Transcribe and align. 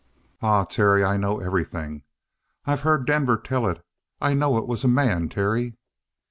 "Ah, 0.41 0.63
Terry, 0.63 1.03
I 1.05 1.15
know 1.15 1.39
everything. 1.39 2.01
I've 2.65 2.81
heard 2.81 3.05
Denver 3.05 3.37
tell 3.37 3.67
it. 3.67 3.85
I 4.19 4.33
know 4.33 4.57
it 4.57 4.65
was 4.65 4.83
a 4.83 4.87
man, 4.87 5.29
Terry." 5.29 5.75